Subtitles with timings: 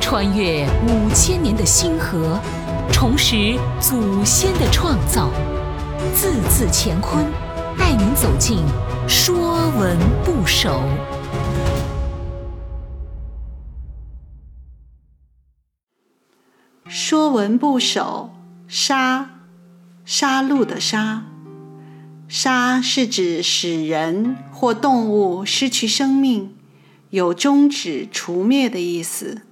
[0.00, 2.38] 穿越五千年的星河，
[2.92, 5.30] 重拾祖先的创造，
[6.14, 7.24] 字字乾坤，
[7.78, 8.58] 带您走进
[9.08, 10.80] 《说文不首》。
[16.96, 18.30] 《说文不首》
[18.72, 19.30] 杀，
[20.04, 21.24] 杀戮的杀。
[22.28, 26.53] 杀是指使人或动物失去生命，
[27.14, 29.42] 有终止、除灭的意思。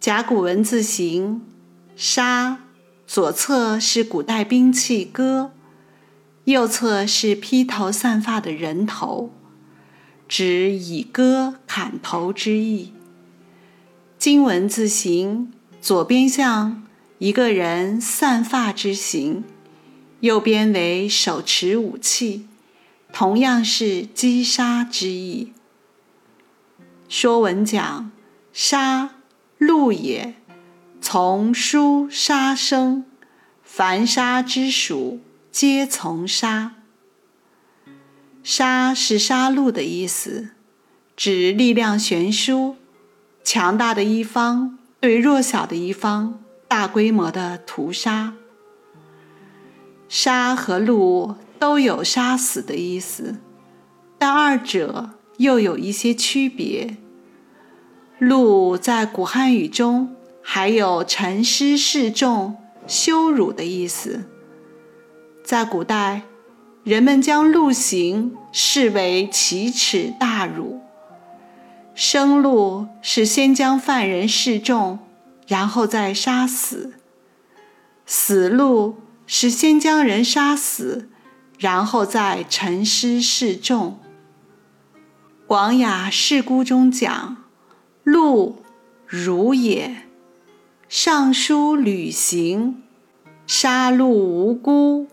[0.00, 1.42] 甲骨文字形
[1.94, 2.60] “杀”，
[3.06, 5.52] 左侧是古代兵器戈，
[6.44, 9.30] 右侧是披头散发的人头，
[10.26, 12.94] 指以戈砍头之意。
[14.18, 15.52] 金文字形
[15.82, 16.82] 左边像
[17.18, 19.44] 一个人散发之形。
[20.20, 22.46] 右边为手持武器，
[23.12, 25.52] 同样是击杀之意。
[27.08, 28.10] 《说文》讲
[28.52, 29.10] ：“杀，
[29.58, 30.34] 戮也。
[31.00, 33.06] 从书杀生，
[33.62, 36.74] 凡杀之属，皆从杀。
[38.42, 40.50] 杀是杀戮的意思，
[41.16, 42.76] 指力量悬殊，
[43.42, 48.34] 强大的一方对弱小的一方大规模的屠杀。”
[50.10, 53.36] 杀和戮都有杀死的意思，
[54.18, 56.96] 但二者又有一些区别。
[58.20, 64.24] 戮在古汉语中还有沉尸示众、羞辱的意思。
[65.42, 66.22] 在古代，
[66.84, 70.80] 人们将戮刑视为奇耻大辱。
[71.94, 75.00] 生戮是先将犯人示众，
[75.48, 76.92] 然后再杀死；
[78.06, 78.94] 死戮。
[79.30, 81.10] 是先将人杀死，
[81.58, 83.90] 然后再沉尸示众。
[85.48, 87.38] 《广雅释孤》中讲
[88.04, 88.56] ：“戮，
[89.06, 90.02] 辱也。
[90.90, 92.82] 尚书履行，
[93.46, 95.06] 杀戮无辜，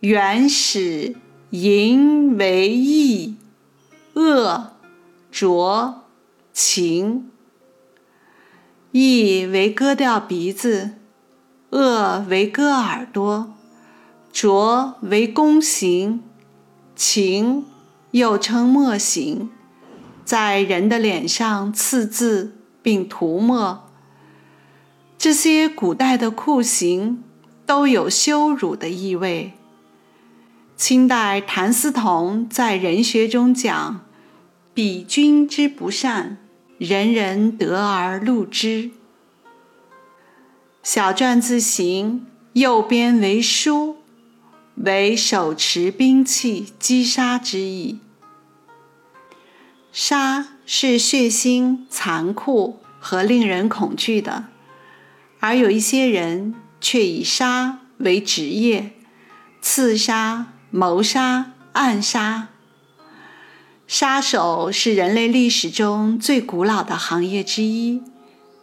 [0.00, 1.16] 原始
[1.50, 3.36] 淫为义，
[4.14, 4.70] 恶
[5.30, 6.04] 浊
[6.54, 7.30] 情。
[8.92, 10.92] 义为割掉鼻子。”
[11.68, 13.52] 恶为割耳朵，
[14.32, 16.22] 浊为宫刑，
[16.96, 17.66] 情
[18.12, 19.50] 又称墨刑，
[20.28, 23.88] 在人的脸上刺字并涂抹。
[25.16, 27.24] 这些古代的酷刑
[27.64, 29.54] 都有羞辱的意味。
[30.76, 34.04] 清代谭嗣同在《人学》中讲
[34.74, 36.36] ：“彼君之不善，
[36.76, 38.90] 人人得而戮之。”
[40.84, 43.96] 小篆字形，右边为书，
[44.74, 48.00] 为手持兵器击杀之意。
[50.00, 54.44] 杀是血腥、残酷和令人恐惧的，
[55.40, 58.92] 而有一些人却以杀为职业，
[59.60, 62.46] 刺杀、谋杀、暗杀。
[63.88, 68.00] 杀手是人类历史中最古老的行业之一。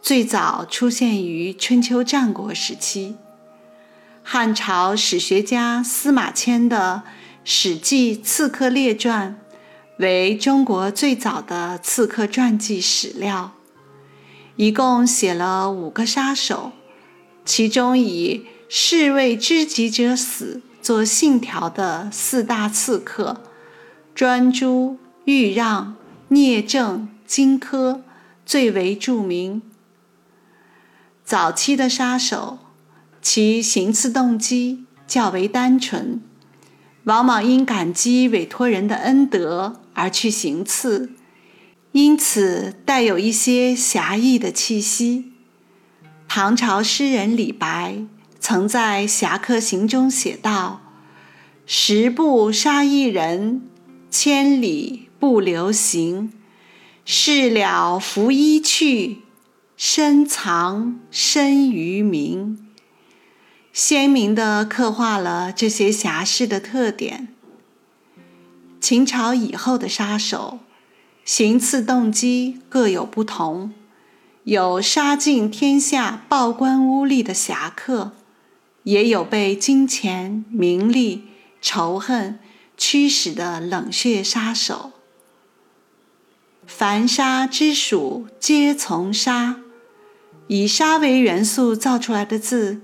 [0.00, 3.14] 最早出现于春秋战国时期，
[4.22, 7.02] 汉朝史学家司马迁的
[7.44, 9.38] 《史记·刺客列传》
[9.98, 13.52] 为中国最早的刺客传记史料，
[14.56, 16.72] 一共写了五个杀手，
[17.46, 23.40] 其中以“士为知己者死”做信条的四大刺客
[24.14, 25.96] 专诸、豫让、
[26.28, 28.00] 聂政、荆轲
[28.44, 29.62] 最为著名。
[31.24, 32.58] 早期的杀手，
[33.22, 36.20] 其行刺动机较为单纯，
[37.04, 41.10] 往往因感激委托人的恩德而去行刺，
[41.92, 45.32] 因此带有一些侠义的气息。
[46.28, 47.96] 唐朝诗人李白
[48.38, 50.82] 曾在《侠客行》中写道
[51.66, 53.62] ：“十步杀一人，
[54.10, 56.32] 千里不留行。
[57.04, 59.22] 事了拂衣去。”
[59.78, 62.66] 深藏身于名，
[63.74, 67.28] 鲜明地刻画了这些侠士的特点。
[68.88, 70.60] 秦朝以后的杀手，
[71.24, 73.74] 行刺动机各有不同，
[74.44, 78.12] 有杀尽天下暴官污吏的侠客，
[78.84, 81.24] 也有被金钱、名利、
[81.60, 82.38] 仇恨
[82.76, 84.92] 驱使的冷血杀手。
[86.64, 89.56] 凡杀之属，皆从杀。
[90.46, 92.82] 以杀为元素造出来的字，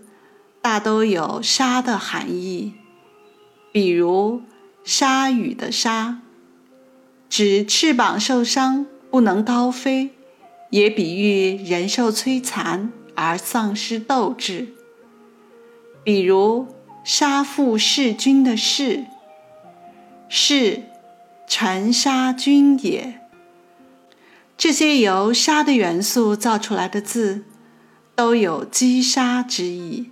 [0.61, 2.73] 大都有杀的含义。
[3.71, 4.43] 比如
[4.85, 6.21] “鲨鱼”的“鲨”，
[7.29, 10.11] 指翅膀受伤不能高飞，
[10.71, 14.69] 也比喻人受摧残而丧失斗志。
[16.05, 16.69] 比如
[17.05, 19.07] “杀父弑君”的“弑”，
[20.29, 20.83] 是
[21.47, 23.21] 臣杀君也。
[24.57, 27.45] 这些由“杀”的元素造出来的字，
[28.15, 30.12] 都有击杀之意。